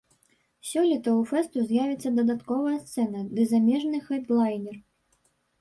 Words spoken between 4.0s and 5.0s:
хэдлайнер.